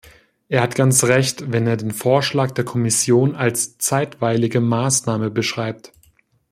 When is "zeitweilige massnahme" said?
3.77-5.29